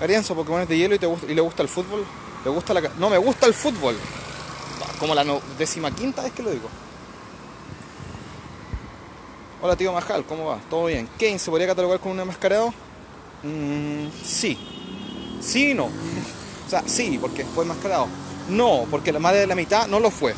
[0.00, 2.04] Arienzo, Pokémon es de hielo y, te gusta, y le gusta el fútbol.
[2.44, 3.96] ¿Le gusta la No, me gusta el fútbol.
[5.00, 5.24] Como la
[5.58, 6.68] décima quinta vez que lo digo.
[9.62, 10.58] Hola tío Majal, ¿cómo va?
[10.68, 11.08] ¿Todo bien?
[11.18, 12.72] ¿Kane se podría catalogar como un enmascarado?
[13.42, 14.58] Mm, sí.
[15.40, 15.86] Sí y no.
[16.66, 18.06] o sea, sí, porque fue enmascarado.
[18.50, 20.34] No, porque madre de la mitad no lo fue.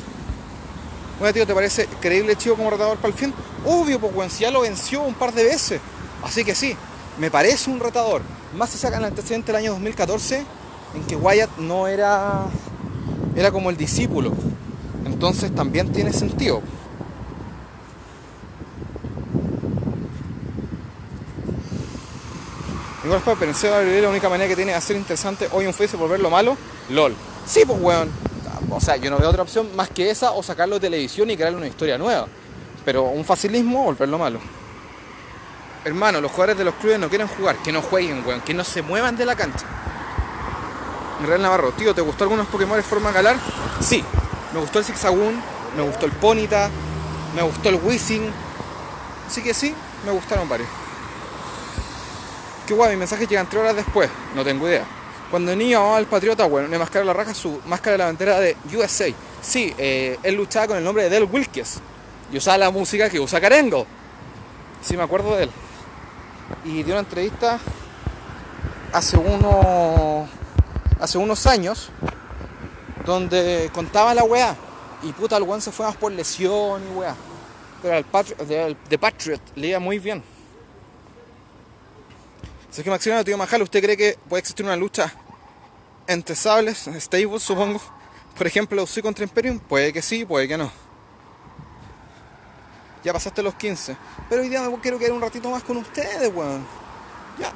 [1.19, 3.35] Bueno, tío, ¿te parece creíble chivo como rotador para el fin?
[3.67, 5.81] Obvio, si ya lo venció un par de veces.
[6.23, 6.77] Así que sí,
[7.19, 8.23] me parece un retador.
[8.55, 10.45] Más si sacan el antecedente del año 2014,
[10.95, 12.47] en que Wyatt no era.
[13.37, 14.33] era como el discípulo.
[15.05, 16.63] Entonces también tiene sentido.
[23.05, 25.97] Igual fue, pensé que la única manera que tiene de hacer interesante hoy un face
[25.97, 26.57] es volverlo malo.
[26.91, 27.15] LOL.
[27.47, 28.11] Sí, pues weón.
[28.71, 31.37] O sea, yo no veo otra opción más que esa o sacarlo de televisión y
[31.37, 32.27] crearle una historia nueva.
[32.85, 34.41] Pero un facilismo, volverlo malo.
[35.85, 38.65] Hermano, los jugadores de los clubes no quieren jugar, que no jueguen, weón, que no
[38.65, 39.67] se muevan de la cancha.
[41.27, 43.37] Real Navarro, tío, ¿te gustó algunos Pokémon de forma galar?
[43.81, 44.05] Sí,
[44.53, 45.41] me gustó el Zigzagoon,
[45.77, 46.71] me gustó el Ponita,
[47.35, 48.31] me gustó el Whizzing.
[49.27, 50.69] Así que sí, me gustaron varios.
[52.67, 54.85] Qué guay, mi mensaje llegan tres horas después, no tengo idea.
[55.31, 58.57] Cuando niño al patriota, bueno, le mascaró la raja su máscara de la bandera de
[58.75, 59.07] USA.
[59.43, 61.81] Sí, eh, él luchaba con el nombre de Del Wilkes
[62.33, 63.87] y usaba la música que usa Karengo.
[64.83, 65.51] Sí, me acuerdo de él.
[66.69, 67.59] Y dio una entrevista
[68.93, 70.29] hace unos,
[71.01, 71.89] hace unos años
[73.07, 74.55] donde contaba la weá.
[75.03, 77.17] Y puta, el weón se fue más por lesión y weá.
[77.81, 80.23] Pero el Patriot, The Patriot leía muy bien.
[82.71, 85.15] Sergio Maximiliano, tío Majal, ¿usted cree que puede existir una lucha
[86.07, 87.81] entre sables, stables, supongo?
[88.37, 90.71] Por ejemplo, UC contra Imperium, puede que sí, puede que no.
[93.09, 93.97] Ya pasaste los 15.
[94.29, 96.63] Pero hoy día me quiero quedar un ratito más con ustedes, weón.
[97.39, 97.51] Ya.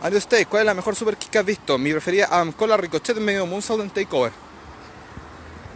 [0.00, 1.76] Adiós, State, ¿cuál es la mejor super kick que has visto?
[1.78, 4.30] Mi preferida Adam Cole, Ricochet en medio de Moonsault en Takeover.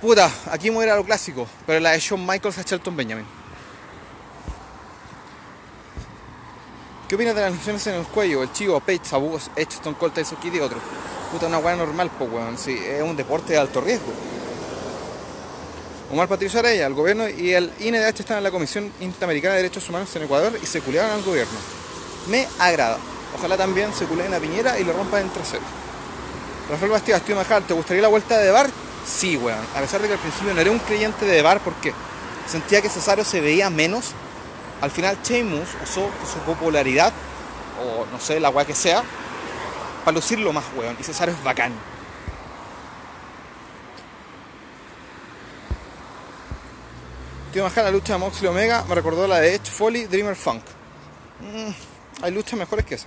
[0.01, 3.27] Puta, aquí me a lo clásico, pero la de Shawn Michaels a Shelton Benjamin.
[7.09, 8.45] ¿Qué opinas de las lesiones en el cuello?
[8.45, 10.79] El chivo, Page, Sabu, Edge, Stone Cold, Tyson Kidd y otro.
[11.33, 12.57] Puta, una weá normal, pues weón.
[12.57, 14.13] Sí, es un deporte de alto riesgo.
[16.13, 19.89] Omar Patricio Araya, el gobierno y el INDH están en la Comisión Interamericana de Derechos
[19.89, 21.59] Humanos en Ecuador y se culearon al gobierno.
[22.29, 22.99] Me agrada.
[23.37, 25.63] Ojalá también se culeen a Piñera y le rompan el trasero.
[26.71, 28.69] Rafael Bastidas, tío Majal, ¿te gustaría la vuelta de Bar?
[29.07, 29.59] Sí, weón.
[29.75, 31.95] A pesar de que al principio no era un creyente de Bar porque
[32.47, 34.13] sentía que Cesario se veía menos
[34.83, 37.13] al final Sheamus usó su popularidad,
[37.81, 39.05] o no sé, la weá que sea,
[40.05, 40.97] para lucirlo más, weón.
[40.99, 41.73] Y Cesaro es bacán.
[47.53, 50.63] Tío, más la lucha de Moxley Omega me recordó la de Edge Foley Dreamer Funk.
[51.41, 53.07] Mm, hay luchas mejores que esa.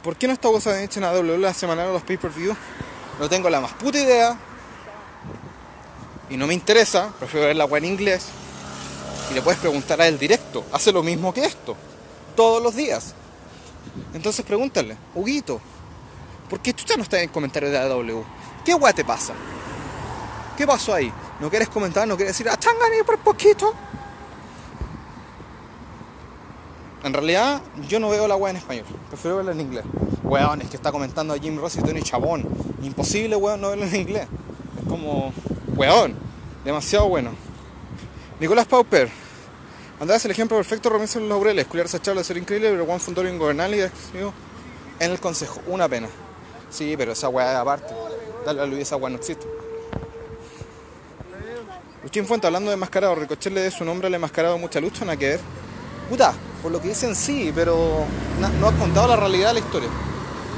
[0.00, 2.54] ¿Por qué no está de hecho en WWE la semana de los pay-per-view?
[3.18, 4.38] No tengo la más puta idea.
[6.30, 7.12] Y no me interesa.
[7.18, 8.28] Prefiero ver la weá en inglés
[9.28, 10.64] y le puedes preguntar a él directo.
[10.72, 11.76] Hace lo mismo que esto,
[12.36, 13.12] todos los días.
[14.14, 15.60] Entonces pregúntale, Huguito,
[16.48, 18.24] ¿por qué tú ya no estás en comentarios de AW?
[18.64, 19.32] ¿Qué guay te pasa?
[20.56, 21.12] ¿Qué pasó ahí?
[21.40, 22.06] ¿No quieres comentar?
[22.06, 22.58] ¿No quieres decir, ah,
[22.96, 23.72] ni por poquito?
[27.04, 28.84] En realidad, yo no veo la weá en español.
[29.08, 29.84] Prefiero verla en inglés.
[30.24, 32.46] Weón, es que está comentando a Jim Ross y Tony Chabón.
[32.82, 34.26] Imposible, weón, no verlo en inglés.
[34.80, 35.32] Es como,
[35.76, 36.16] weón,
[36.64, 37.30] demasiado bueno.
[38.40, 39.08] Nicolás Pauper.
[40.00, 41.66] András el ejemplo perfecto, Romero los laureles.
[41.66, 45.60] Culiar esa charla ser increíble, pero Juan Fundoro ingobernable y en el consejo.
[45.68, 46.08] Una pena.
[46.68, 47.94] Sí, pero esa weá aparte.
[48.44, 49.46] Dale a Luis, esa weá no existe.
[52.02, 55.16] Luchín Fuente, hablando de mascarado, Ricochet le dé su nombre al mascarado mucha lucha, nada
[55.16, 55.40] que ver.
[56.08, 56.32] Puta,
[56.62, 58.04] por lo que dicen sí, pero
[58.60, 59.88] no, ha contado la realidad de la historia.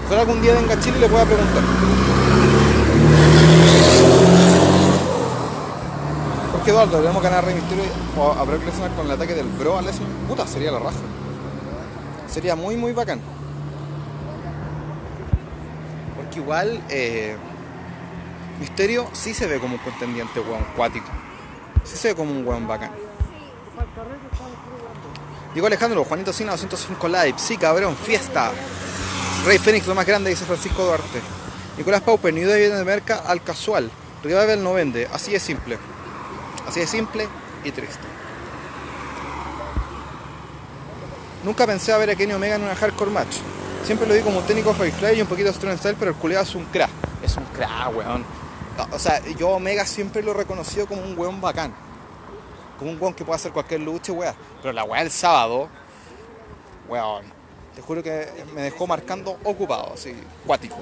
[0.07, 1.63] Ojalá algún día venga a Chile y le pueda preguntar.
[6.63, 7.85] que Eduardo, debemos ganar Rey Mysterio
[8.19, 10.11] o habrá que con el ataque del Bro a Lesnar.
[10.29, 10.99] Puta, sería la raja.
[12.29, 13.19] Sería muy, muy bacán.
[16.17, 17.35] Porque igual, eh,
[18.61, 21.09] Misterio sí se ve como un contendiente weón cuático.
[21.85, 22.93] Sí se ve como un weón bacán.
[25.55, 27.35] Digo Alejandro, Juanito Sina 205 Live.
[27.37, 28.53] Sí, cabrón, fiesta.
[29.47, 31.21] Rey Fénix, lo más grande, dice Francisco Duarte.
[31.77, 33.91] Nicolás Pauper, New Day de merca al casual.
[34.23, 35.79] Revival no vende, así es simple.
[36.69, 37.27] Así de simple
[37.65, 38.07] y triste.
[41.43, 43.37] Nunca pensé a ver a Kenny Omega en una hardcore match.
[43.85, 46.45] Siempre lo vi como un técnico Firefly y un poquito strong style, pero el culiado
[46.45, 46.91] es un crack.
[47.23, 48.25] Es un crack, weón.
[48.93, 51.73] O sea, yo Omega siempre lo he reconocido como un weón bacán.
[52.79, 54.35] Como un weón que puede hacer cualquier lucha, weón.
[54.63, 55.69] Pero la weá del sábado,
[56.89, 57.25] weón,
[57.75, 60.15] te juro que me dejó marcando ocupado, así,
[60.47, 60.77] cuático.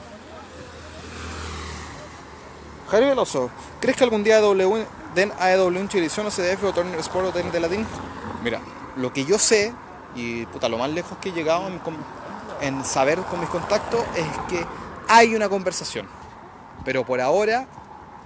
[2.90, 6.98] Javier Veloso, ¿crees que algún día W den AEW un edición o CDF o Turner
[7.00, 7.86] Sport o de Latín?
[8.42, 8.60] Mira,
[8.96, 9.72] lo que yo sé,
[10.14, 11.70] y puta, lo más lejos que he llegado
[12.60, 14.64] en, saber con mis contactos es que
[15.06, 16.06] hay una conversación.
[16.84, 17.66] Pero por ahora,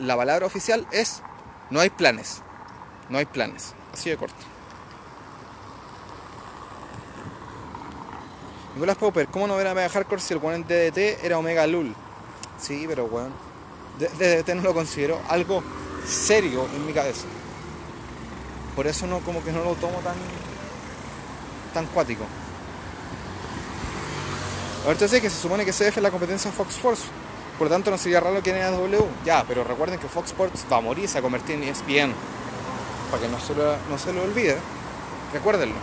[0.02, 1.22] la palabra oficial es
[1.70, 2.42] no hay planes.
[3.08, 3.74] No hay planes.
[3.92, 4.36] Así de corto.
[8.74, 11.66] Nicolás Popper, ¿cómo no ver a Mega Hardcore si el weón en DDT era Omega
[11.66, 11.94] Lul?
[12.58, 13.06] Sí, pero.
[13.06, 13.30] Bueno,
[13.98, 15.62] DDT no lo considero algo
[16.06, 17.26] serio en mi cabeza.
[18.74, 20.16] Por eso no como que no lo tomo tan.
[21.74, 22.24] tan cuático.
[24.86, 27.04] Ahorita sé que se supone que CF es la competencia Fox Force.
[27.58, 29.04] Por lo tanto no sería raro que en W.
[29.24, 32.14] Ya, pero recuerden que Fox Sports va a morir se a convertir en ESPN.
[33.10, 34.56] Para que no se lo, no se lo olvide.
[35.32, 35.76] Recuérdenlo.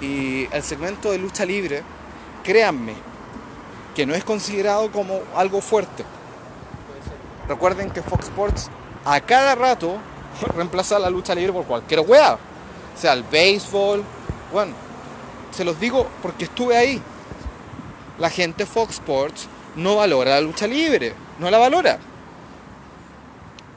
[0.00, 1.82] Y el segmento de lucha libre,
[2.42, 2.94] créanme,
[3.94, 6.04] que no es considerado como algo fuerte.
[7.48, 8.70] Recuerden que Fox Sports
[9.04, 9.96] a cada rato
[10.54, 12.34] reemplaza la lucha libre por cualquier wea.
[12.34, 14.02] O sea, el béisbol.
[14.52, 14.74] Bueno,
[15.50, 17.00] se los digo porque estuve ahí.
[18.18, 21.98] La gente Fox Sports no valora la lucha libre, no la valora.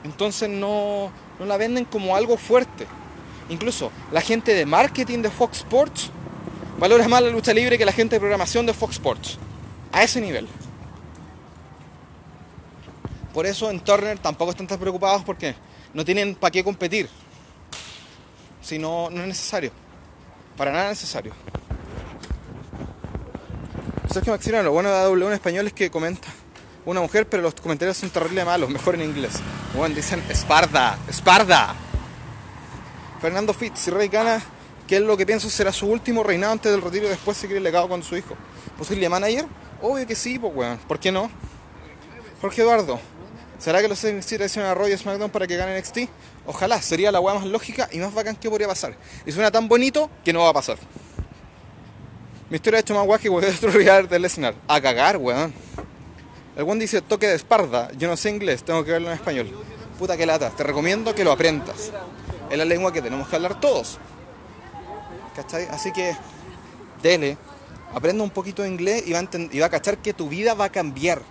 [0.03, 2.88] Entonces no, no la venden como algo fuerte.
[3.49, 6.09] Incluso la gente de marketing de Fox Sports
[6.77, 9.38] valora más la lucha libre que la gente de programación de Fox Sports.
[9.91, 10.47] A ese nivel.
[13.33, 15.55] Por eso en Turner tampoco están tan preocupados porque
[15.93, 17.09] no tienen para qué competir.
[18.62, 19.71] Si no, no es necesario.
[20.55, 21.33] Para nada necesario.
[24.12, 26.28] Sergio Maxina, lo bueno de AW en español es que comenta
[26.84, 29.34] una mujer, pero los comentarios son terrible malos, mejor en inglés.
[29.76, 31.76] Bueno, dicen Esparda, Esparda.
[33.22, 34.41] Fernando Fitz, si Rey gana,
[34.88, 37.58] ¿qué es lo que pienso será su último reinado antes del retiro y después seguir
[37.58, 38.36] el legado con su hijo?
[38.80, 39.45] ¿Posible manager?
[39.80, 40.80] Obvio que sí, pues weón.
[40.88, 41.30] ¿Por qué no?
[42.41, 43.00] Jorge Eduardo,
[43.60, 46.10] ¿será que los NXT traicionan a Roy y SmackDown para que gane NXT?
[46.48, 48.95] Ojalá, sería la weá más lógica y más bacán que podría pasar.
[49.28, 50.80] Y suena tan bonito que no va a pasar.
[52.49, 54.55] Mi historia ha hecho más guay que voy a destruir de Lesnar.
[54.67, 55.53] A cagar, weón.
[56.55, 57.91] El weón dice toque de esparda.
[57.97, 59.51] Yo no sé inglés, tengo que verlo en español.
[59.99, 60.49] Puta que lata.
[60.49, 61.91] Te recomiendo que lo aprendas.
[62.49, 63.99] Es la lengua que tenemos que hablar todos.
[65.35, 65.67] ¿Cachai?
[65.69, 66.15] Así que,
[67.03, 67.38] dele.
[67.93, 70.71] Aprenda un poquito de inglés y va, a y cachar que tu vida va a
[70.71, 71.21] cambiar.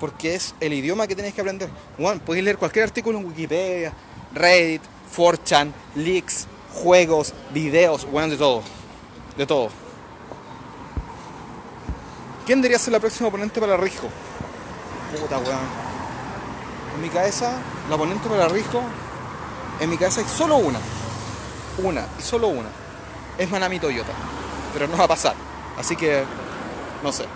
[0.00, 1.68] Porque es el idioma que tienes que aprender.
[1.98, 3.92] Bueno, puedes leer cualquier artículo en Wikipedia,
[4.34, 4.82] Reddit,
[5.16, 8.62] 4chan, leaks, juegos, videos, bueno, de todo.
[9.36, 9.87] De todo.
[12.48, 14.08] ¿Quién debería ser la próxima oponente para Rijo?
[15.20, 15.58] Puta weón.
[16.94, 17.58] En mi cabeza,
[17.90, 18.80] la oponente para Rijo,
[19.78, 20.78] en mi cabeza hay solo una.
[21.76, 22.70] Una, y solo una.
[23.36, 24.12] Es Manami Toyota.
[24.72, 25.34] Pero no va a pasar.
[25.78, 26.24] Así que,
[27.02, 27.26] no sé.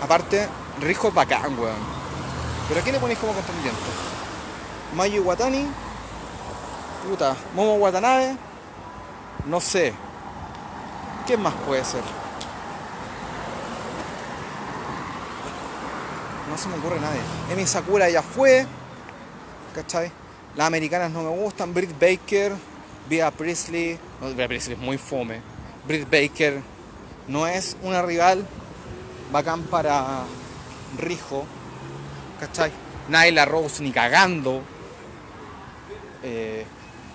[0.00, 0.48] Aparte,
[0.80, 1.74] Rijo es bacán, weón.
[2.68, 3.80] ¿Pero a quién le ponéis como contendiente?
[4.94, 5.66] Mayu Watani.
[7.10, 8.36] Puta, Momo Watanabe.
[9.46, 9.92] No sé.
[11.26, 12.23] ¿Qué más puede ser?
[16.54, 17.20] No se me ocurre nadie.
[17.50, 18.64] Emi Sakura ya fue,
[19.74, 20.12] ¿cachai?
[20.54, 22.52] Las americanas no me gustan, Britt Baker,
[23.08, 25.42] Via Priestley, no, Via Priestley es muy fome.
[25.84, 26.62] Britt Baker
[27.26, 28.46] no es una rival
[29.32, 30.22] bacán para
[30.96, 31.44] Rijo,
[32.38, 32.70] ¿cachai?
[33.08, 34.62] Nyla Rose ni cagando.
[36.22, 36.64] Eh,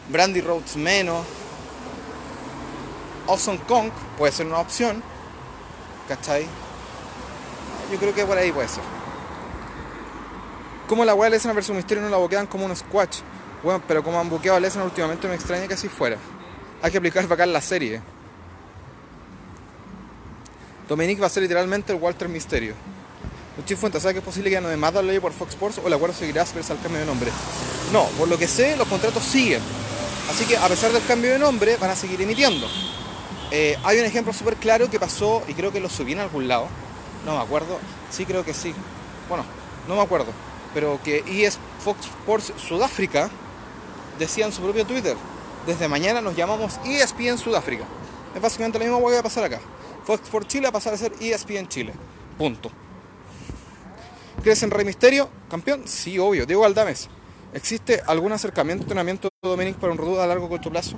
[0.09, 1.25] Brandy Rhodes menos.
[3.25, 5.01] Awesome Kong puede ser una opción.
[6.09, 6.45] ¿Cachai?
[7.89, 8.98] Yo creo que por ahí puede ser.
[10.89, 13.19] Como la weá de Lesnar versus Misterio no la boquean como un squash.
[13.63, 16.17] Bueno, pero como han boqueado a Lesnar últimamente me extraña que así fuera.
[16.81, 18.01] Hay que aplicar bacán la serie.
[20.87, 22.73] Dominic va a ser literalmente el Walter Misterio.
[23.55, 25.79] Luchín Fuentes, ¿sabe que es posible que ya no demanda la ley por Fox Sports
[25.83, 27.29] o el acuerdo seguirá versus al cambio de nombre?
[27.93, 29.61] No, por lo que sé, los contratos siguen.
[30.27, 32.67] Así que a pesar del cambio de nombre, van a seguir emitiendo.
[33.51, 36.47] Eh, hay un ejemplo súper claro que pasó, y creo que lo subí en algún
[36.47, 36.67] lado.
[37.27, 37.77] No me acuerdo.
[38.09, 38.73] Sí, creo que sí.
[39.27, 39.45] Bueno,
[39.87, 43.29] no me acuerdo pero que ES Fox Sports Sudáfrica
[44.17, 45.15] decía en su propio Twitter,
[45.65, 47.85] desde mañana nos llamamos ESPN Sudáfrica.
[48.35, 49.59] Es básicamente lo mismo que va a pasar acá.
[50.05, 51.93] Fox Sports Chile va a pasar a ser ESPN Chile.
[52.37, 52.71] Punto.
[54.43, 55.29] ¿Crees en Rey Misterio?
[55.49, 55.83] ¿Campeón?
[55.85, 56.45] Sí, obvio.
[56.45, 57.09] Diego Aldames.
[57.53, 60.95] ¿Existe algún acercamiento, entrenamiento de Dominic para un rodeo a largo o corto plazo?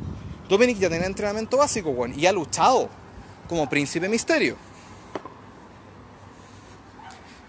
[0.47, 2.89] Dominic ya tiene entrenamiento básico, bueno, y ha luchado
[3.47, 4.57] como príncipe misterio.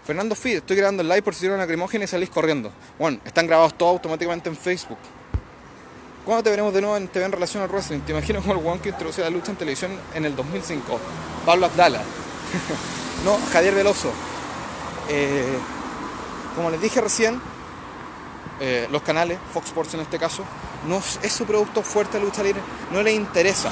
[0.05, 2.71] Fernando Feed, estoy grabando el live por si tiene una lacrimógena y salís corriendo.
[2.99, 4.97] Bueno, están grabados todos automáticamente en Facebook.
[6.25, 8.01] ¿Cuándo te veremos de nuevo en TV en relación al wrestling?
[8.01, 10.99] Te imagino como el one que introdució la lucha en televisión en el 2005.
[11.45, 12.01] Pablo Abdala.
[13.25, 14.11] no, Javier Veloso.
[15.09, 15.57] Eh,
[16.57, 17.41] como les dije recién,
[18.59, 20.43] eh, los canales, Fox Sports en este caso,
[20.85, 22.61] no es su producto fuerte de lucha libre,
[22.91, 23.71] no les interesa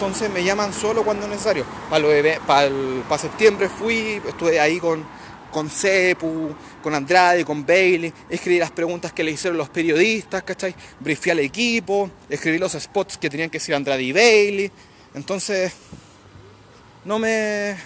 [0.00, 1.66] entonces me llaman solo cuando es necesario.
[1.90, 5.04] Para, septiembre fui, estuve ahí con,
[5.52, 10.74] con Cepu, con Andrade, con Bailey, escribí las preguntas que le hicieron los periodistas, ¿cachai?
[11.00, 14.72] Briefé al equipo, escribí los spots que tenían que decir Andrade y Bailey,
[15.12, 15.70] Entonces,
[17.04, 17.76] no me.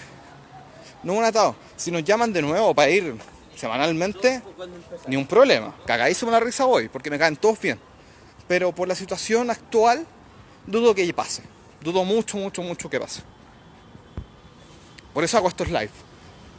[1.03, 1.53] No me han atado.
[1.75, 3.13] Si nos llaman de nuevo para ir
[3.57, 4.41] semanalmente,
[5.07, 5.75] ni un problema.
[5.85, 7.77] Cagadísimo la risa hoy, porque me caen todos bien.
[8.47, 10.07] Pero por la situación actual,
[10.65, 11.54] dudo que pase.
[11.81, 13.21] Dudo mucho, mucho, mucho que pase.
[15.13, 15.91] Por eso hago estos live.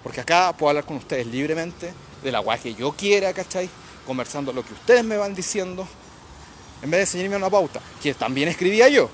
[0.03, 3.69] Porque acá puedo hablar con ustedes libremente de la guay que yo quiera, ¿cachai?
[4.07, 5.87] Conversando lo que ustedes me van diciendo.
[6.83, 9.11] En vez de enseñarme una pauta, que también escribía yo.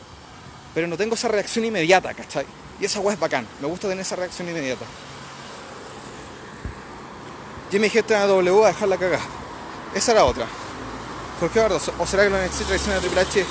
[0.75, 2.45] Pero no tengo esa reacción inmediata, ¿cachai?
[2.81, 3.47] Y esa guay es bacán.
[3.61, 4.85] Me gusta tener esa reacción inmediata.
[7.71, 9.25] Jimmy G en W a dejar la cagada.
[9.95, 10.47] Esa era otra.
[11.41, 11.81] ¿Por qué verdad?
[11.99, 13.45] ¿O será que los NXT traiciona a Triple H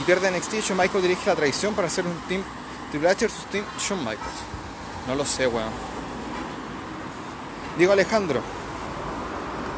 [0.00, 2.42] y pierde NXT Shawn Michaels dirige la traición para hacer un team
[2.90, 4.40] Triple H versus team Shawn Michaels?
[5.06, 5.70] No lo sé, weón.
[7.78, 8.40] Digo Alejandro.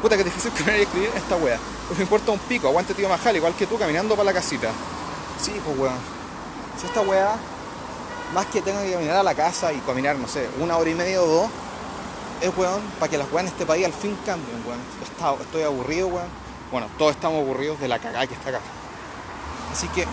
[0.01, 1.59] Puta que difícil que y escribir esta wea.
[1.87, 4.69] Pues me importa un pico, aguante tío Majal, igual que tú caminando para la casita.
[5.41, 5.97] Sí, pues weón.
[6.79, 7.35] Si esta wea,
[8.33, 10.95] más que tenga que caminar a la casa y caminar, no sé, una hora y
[10.95, 11.49] media o dos,
[12.41, 14.79] es weón, para que las weas en este país al fin cambien, weón.
[15.41, 18.59] Estoy aburrido, weón bueno, todos estamos aburridos de la cagada que está acá.
[19.73, 20.05] Así que,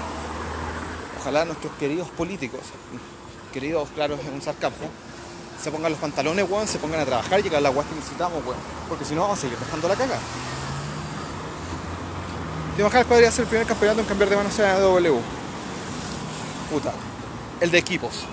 [1.20, 2.60] ojalá nuestros queridos políticos,
[3.52, 4.88] queridos, claro, en un sarcasmo,
[5.62, 7.94] se pongan los pantalones, weón, se pongan a trabajar y llegar a la weá que
[7.94, 8.56] necesitamos, weón.
[8.88, 10.16] Porque si no, vamos a seguir dejando la caga.
[12.74, 15.20] ¿Te imaginas cuál podría ser el primer campeonato en cambiar de manos a W?
[16.70, 16.92] Puta.
[17.60, 18.24] El de equipos.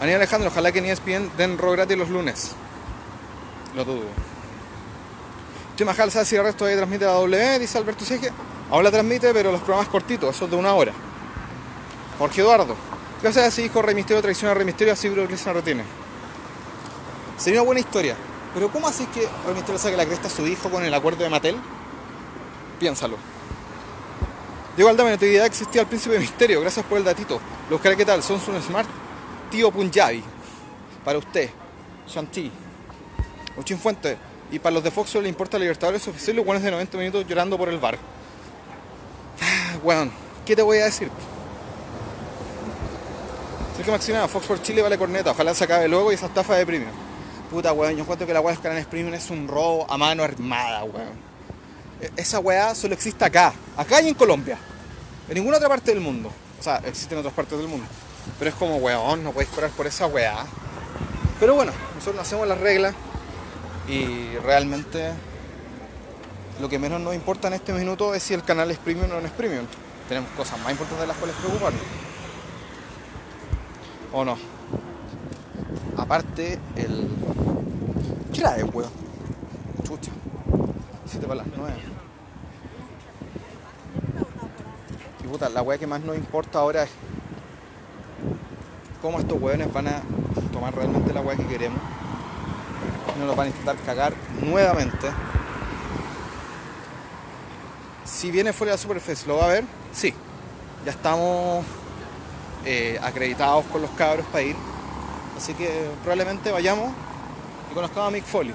[0.00, 2.50] Aníbal Alejandro, ojalá que ni ESPN den ro gratis los lunes.
[3.76, 4.06] Lo dudo.
[5.76, 8.32] Tim Mahal sabe si el resto ahí transmite la W, dice Alberto Seje.
[8.74, 10.90] Ahora transmite, pero los programas cortitos, esos de una hora.
[12.18, 12.74] Jorge Eduardo.
[13.20, 15.84] ¿Qué pasa si dijo Rey Misterio traiciona a Rey Misterio así Brock Lesnar retiene?
[17.38, 18.16] Sería una buena historia.
[18.52, 21.22] Pero ¿cómo así que Rey Misterio saque la cresta a su hijo con el acuerdo
[21.22, 21.54] de Mattel?
[22.80, 23.16] Piénsalo.
[24.74, 26.60] Diego Aldame, no te idea existía el príncipe misterio.
[26.60, 27.40] Gracias por el datito.
[27.70, 28.24] Los cara ¿qué tal?
[28.24, 28.88] Son un smart
[29.52, 30.20] tío Punjabi.
[31.04, 31.48] Para usted.
[32.08, 32.50] Shanti.
[33.56, 34.18] Uchin Fuente.
[34.50, 37.24] Y para los de Fox le importa la Libertadores oficial los buenos de 90 minutos
[37.28, 37.96] llorando por el bar.
[39.84, 40.10] Weón,
[40.46, 41.10] ¿qué te voy a decir?
[43.84, 46.64] que Maximiliano, Fox por Chile vale corneta, ojalá se acabe luego y esa estafa de
[46.64, 46.90] premium.
[47.50, 50.24] Puta weón, yo encuentro que la weá de canales premium es un robo a mano
[50.24, 51.12] armada, weón.
[52.00, 54.56] E-, esa weá solo existe acá, acá y en Colombia.
[55.28, 56.30] En ninguna otra parte del mundo.
[56.58, 57.84] O sea, existe en otras partes del mundo.
[58.38, 60.46] Pero es como, weón, no podéis cobrar por esa weá.
[61.38, 62.94] Pero bueno, nosotros no hacemos las reglas
[63.86, 65.12] y realmente
[66.60, 69.20] lo que menos nos importa en este minuto es si el canal es premium o
[69.20, 69.66] no es premium.
[70.08, 71.82] Tenemos cosas más importantes de las cuales preocuparnos.
[74.12, 74.38] ¿O no?
[75.96, 77.08] Aparte, el...
[78.32, 78.90] ¿Qué era es, weón?
[79.82, 80.12] Chucha.
[81.06, 81.76] Siete para las nueve.
[85.24, 86.90] Y puta, la weá que más nos importa ahora es
[89.00, 90.02] cómo estos weones van a
[90.52, 91.80] tomar realmente la weá que queremos
[93.18, 94.12] no nos van a intentar cagar
[94.42, 95.08] nuevamente.
[98.24, 99.64] Si viene fuera de la Superfest, ¿lo va a ver?
[99.92, 100.14] Sí.
[100.86, 101.62] Ya estamos
[102.64, 104.56] eh, acreditados con los cabros para ir.
[105.36, 106.90] Así que probablemente vayamos
[107.70, 108.54] y conozcamos a Mick Foley.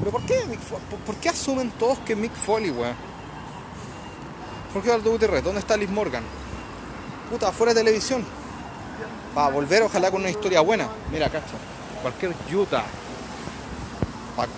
[0.00, 2.94] ¿Pero por qué, Mick ¿Por, qué asumen todos que Mick Foley, weón?
[4.74, 5.42] ¿Por qué Aldo Gutiérrez?
[5.42, 6.24] ¿Dónde está Liz Morgan?
[7.30, 8.22] Puta, fuera de televisión.
[9.34, 10.88] Va a volver, ojalá con una historia buena.
[11.10, 11.54] Mira, cacho.
[12.02, 12.84] Cualquier Utah
[14.36, 14.50] pack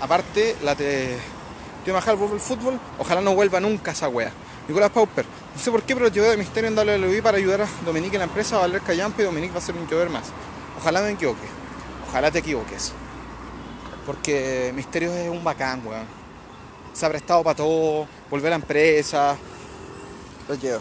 [0.00, 1.16] Aparte, la te...
[1.84, 4.30] Tío Majal el fútbol, ojalá no vuelva nunca esa wea.
[4.68, 7.68] Nicolás Pauper, no sé por qué, pero llevó de misterio en WWE para ayudar a
[7.84, 10.24] Dominique en la empresa, a valer Callampa y Dominique va a ser un llover más.
[10.78, 11.46] Ojalá me equivoque,
[12.08, 12.92] ojalá te equivoques.
[14.04, 16.06] Porque Misterio es un bacán, weón.
[16.92, 19.36] Se ha prestado para todo, volver a la empresa.
[20.48, 20.80] Lo llevo.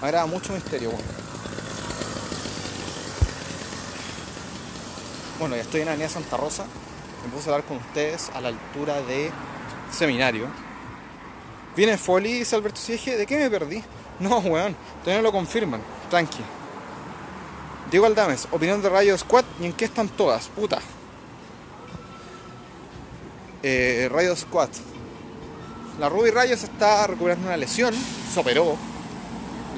[0.00, 1.02] Me agrada mucho Misterio, weón.
[5.38, 6.64] Bueno, ya estoy en la Avenida Santa Rosa.
[7.24, 9.30] Me a hablar con ustedes a la altura de
[9.90, 10.46] seminario.
[11.74, 13.16] Viene Foley, dice Alberto Siege.
[13.16, 13.82] ¿De qué me perdí?
[14.20, 14.76] No, weón.
[15.00, 15.80] Todavía no lo confirman.
[16.08, 16.38] Tranqui.
[17.90, 20.78] Diego Aldames, opinión de Rayo Squad y en qué están todas, puta.
[23.62, 24.68] Eh, Rayo Squad.
[25.98, 27.92] La Ruby Rayos está recuperando una lesión,
[28.32, 28.76] se operó.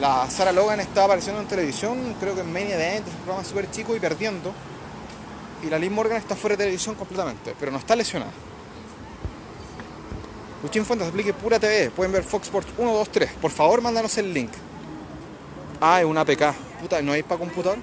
[0.00, 3.70] La Sara Logan está apareciendo en televisión, creo que en Event, es un programa súper
[3.70, 4.52] chico y perdiendo
[5.62, 8.32] y la Liz Morgan está fuera de televisión completamente, pero no está lesionada.
[10.62, 11.90] Luchín Fuentes explique pura TV.
[11.90, 13.30] Pueden ver Fox Sports 1, 2, 3.
[13.40, 14.50] Por favor, mándanos el link.
[15.80, 16.54] Ah, es una APK.
[16.80, 17.78] Puta, ¿no hay para computador?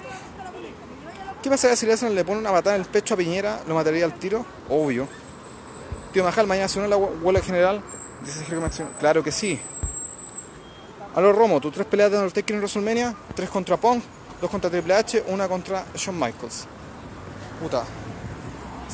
[1.42, 3.60] ¿Qué pasa si le hacen, le pone una patada en el pecho a Piñera?
[3.68, 4.44] ¿Lo mataría al tiro?
[4.68, 5.06] Obvio.
[6.12, 7.82] Tío Majal, mañana se une la huelga general.
[8.24, 8.44] Dice
[8.98, 9.58] Claro que sí.
[11.14, 14.02] A los Romo, tus tres peleas de Undertaker en WrestleMania, tres contra Punk,
[14.40, 16.66] dos contra Triple H, una contra Shawn Michaels.
[17.64, 17.82] Puta.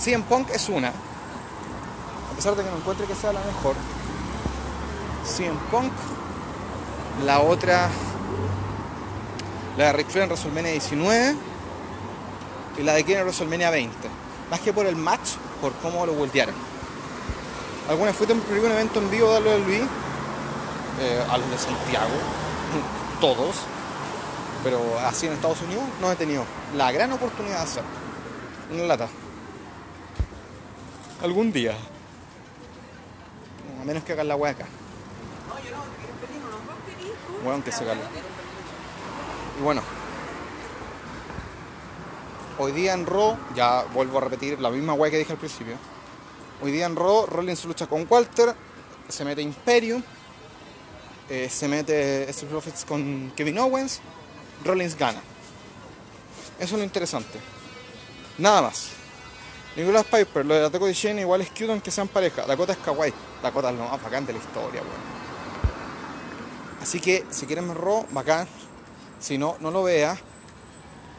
[0.07, 0.91] en Punk es una.
[0.91, 3.75] A pesar de que no encuentre que sea la mejor.
[5.41, 5.93] en Punk.
[7.25, 7.89] La otra.
[9.77, 11.37] La de Ric Flair en WrestleMania 19.
[12.79, 13.97] Y la de Kane en WrestleMania 20.
[14.53, 16.55] Más que por el match, por cómo lo voltearon.
[17.89, 19.83] Alguna fue un evento en vivo de Luis
[21.01, 22.15] eh, a los de Santiago,
[23.21, 23.57] todos,
[24.63, 26.45] pero así en Estados Unidos no he tenido
[26.77, 28.00] la gran oportunidad de hacer.
[28.73, 29.09] Una lata.
[31.23, 31.75] Algún día.
[33.81, 34.67] A menos que hagan la hueá acá.
[37.45, 38.01] Bueno, que se cale.
[39.59, 39.83] Y bueno.
[42.59, 45.77] Hoy día en Raw, ya vuelvo a repetir la misma hueá que dije al principio.
[46.63, 48.55] Hoy día en Raw, Rollins lucha con Walter,
[49.09, 50.03] se mete Imperium
[51.31, 54.01] eh, se mete Street Profits con Kevin Owens,
[54.65, 55.21] Rollins gana.
[56.59, 57.39] Eso es lo interesante.
[58.41, 58.89] Nada más.
[59.77, 62.47] Nicolas Piper, lo de Dakota y Shane igual es cute aunque sean pareja.
[62.47, 63.13] Dakota es kawaii.
[63.43, 64.81] Dakota es lo más bacán de la historia,
[66.81, 68.49] Así que si quieren me Raw, bacán.
[69.21, 70.17] Si no, no lo vea.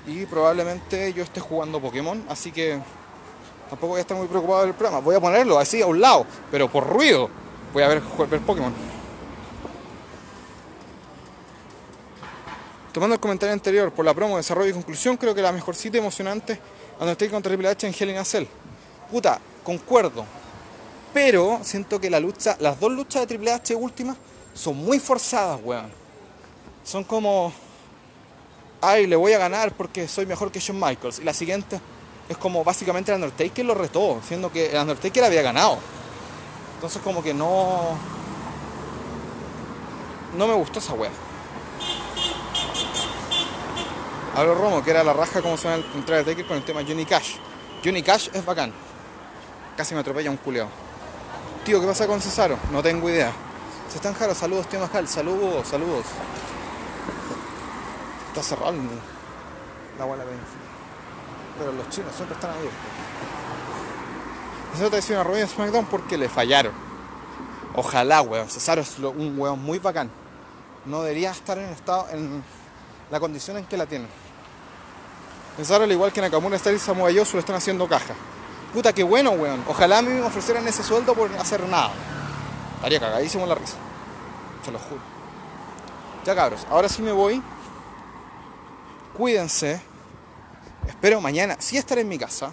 [0.07, 2.79] Y probablemente yo esté jugando Pokémon, así que
[3.69, 4.99] tampoco voy a estar muy preocupado del programa.
[4.99, 7.29] Voy a ponerlo así a un lado, pero por ruido
[7.71, 8.73] voy a ver, ver Pokémon.
[12.91, 15.99] Tomando el comentario anterior, por la promo, desarrollo y conclusión, creo que la mejor cita
[15.99, 16.59] emocionante
[17.09, 18.47] estoy contra Triple H en Hell in.
[19.09, 20.23] Puta, concuerdo.
[21.13, 24.17] Pero siento que las dos luchas de Triple H últimas
[24.53, 25.91] son muy forzadas, weón.
[26.83, 27.51] Son como,
[28.81, 31.19] ay, le voy a ganar porque soy mejor que Shawn Michaels.
[31.19, 31.81] Y la siguiente
[32.29, 35.79] es como básicamente el Undertaker lo retó, siendo que el Undertaker había ganado.
[36.75, 37.97] Entonces como que no...
[40.37, 41.11] No me gustó esa weá.
[44.33, 46.81] Hablo Romo, que era la raja como se llama el de Taker con el tema
[46.87, 47.35] Johnny Cash.
[47.83, 48.71] Johnny Cash es bacán.
[49.75, 50.69] Casi me atropella un culeo.
[51.65, 52.57] Tío, ¿qué pasa con Cesaro?
[52.71, 53.33] No tengo idea.
[53.89, 56.05] Se están jaros, saludos, tío Majal, saludos, saludos.
[58.29, 58.73] Está cerrado
[59.99, 60.23] la bola
[61.59, 62.79] Pero los chinos siempre están abiertos.
[64.71, 66.71] Cesaro te decía una rueda en SmackDown porque le fallaron.
[67.75, 68.47] Ojalá, weón.
[68.47, 70.09] Cesaro es un weón muy bacán.
[70.85, 72.41] No debería estar en estado en
[73.11, 74.20] la condición en que la tienen.
[75.61, 78.15] Pensaron al igual que Nakamura, Style y Samoa Joe, lo están haciendo caja.
[78.73, 79.63] Puta, qué bueno, weón.
[79.67, 81.91] Ojalá a mí me ofrecieran ese sueldo por hacer nada.
[82.77, 83.75] Estaría cagadísimo la risa.
[84.65, 84.99] Se lo juro.
[86.25, 87.43] Ya cabros, ahora sí me voy.
[89.15, 89.79] Cuídense.
[90.87, 92.51] Espero mañana sí estaré en mi casa.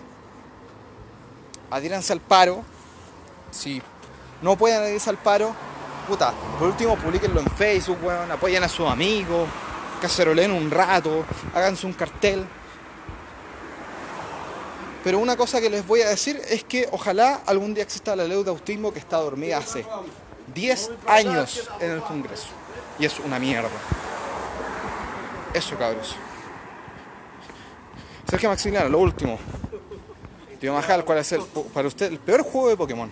[1.71, 2.63] Adíranse al paro.
[3.51, 3.81] Si
[4.43, 5.55] no pueden adherirse al paro,
[6.07, 8.31] puta, por último publiquenlo en Facebook, weón.
[8.31, 9.49] Apoyen a sus amigos
[9.99, 12.47] cacerolen un rato, háganse un cartel.
[15.09, 18.25] Pero una cosa que les voy a decir es que ojalá algún día exista la
[18.25, 19.83] ley de autismo que está dormida hace
[20.55, 22.49] 10 años en el Congreso.
[22.99, 23.71] Y es una mierda.
[25.55, 26.15] Eso, cabros.
[28.29, 29.39] Sergio Maximiliano, lo último.
[30.61, 31.41] Tío Majal, ¿cuál es el,
[31.73, 33.11] para usted el peor juego de Pokémon?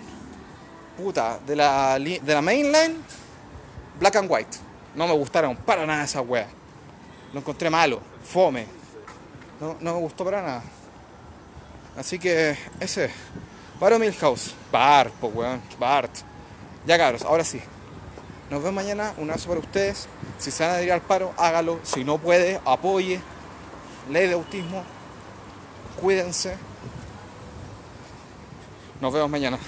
[0.99, 2.95] Puta, de la, de la mainline,
[3.99, 4.59] Black and White.
[4.95, 6.49] No me gustaron para nada esas weas.
[7.33, 8.67] Lo encontré malo, fome.
[9.59, 10.63] No, me gustó para nada.
[11.97, 13.11] Así que ese.
[13.81, 14.55] Baro Milhouse.
[14.71, 15.61] Bart, pues weón.
[15.79, 16.11] Bart.
[16.87, 17.61] Ya cabros, ahora sí.
[18.51, 19.13] Nos vemos mañana.
[19.17, 20.09] Un abrazo para ustedes.
[20.39, 21.81] Si se van a ir al paro, hágalo.
[21.83, 23.21] Si no puede, apoye.
[24.11, 24.85] Ley de autismo.
[26.01, 26.57] Cuídense.
[29.01, 29.59] Nos vemos mañana.